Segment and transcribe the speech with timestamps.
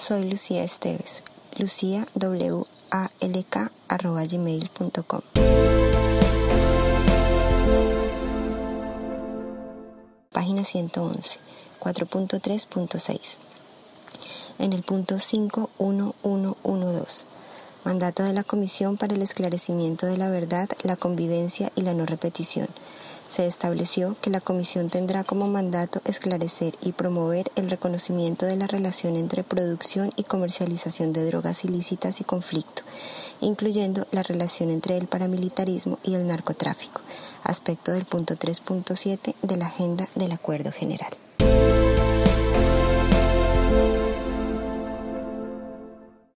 [0.00, 1.22] Soy Lucía Esteves,
[1.58, 3.68] lucía Página
[10.64, 11.38] 111,
[11.78, 13.20] 4.3.6.
[14.58, 17.24] En el punto 5.1.1.1.2.
[17.84, 22.06] Mandato de la Comisión para el Esclarecimiento de la Verdad, la Convivencia y la No
[22.06, 22.68] Repetición
[23.30, 28.66] se estableció que la Comisión tendrá como mandato esclarecer y promover el reconocimiento de la
[28.66, 32.82] relación entre producción y comercialización de drogas ilícitas y conflicto,
[33.40, 37.02] incluyendo la relación entre el paramilitarismo y el narcotráfico,
[37.44, 41.16] aspecto del punto 3.7 de la Agenda del Acuerdo General.